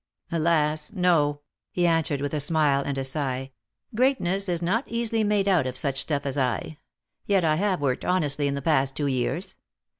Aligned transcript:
"Alas, 0.31 0.91
no," 0.93 1.41
he 1.69 1.85
answered 1.85 2.21
with 2.21 2.33
a 2.33 2.39
smile 2.39 2.81
and 2.83 2.97
a 2.97 3.03
sigh;" 3.05 3.51
greatness 3.95 4.49
is 4.49 4.59
not 4.59 4.83
easily 4.87 5.23
made 5.23 5.47
out 5.47 5.67
of 5.67 5.77
such 5.77 5.99
stuff 6.01 6.25
as 6.25 6.39
I. 6.39 6.79
Yet 7.27 7.45
I 7.45 7.53
have 7.57 7.81
worked 7.81 8.03
honestly 8.03 8.47
in 8.47 8.55
the 8.55 8.63
past 8.63 8.97
two 8.97 9.05
years. 9.05 9.57